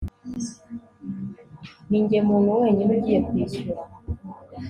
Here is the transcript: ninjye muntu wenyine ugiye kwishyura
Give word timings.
ninjye 1.89 2.17
muntu 2.27 2.49
wenyine 2.61 2.91
ugiye 2.97 3.19
kwishyura 3.27 3.81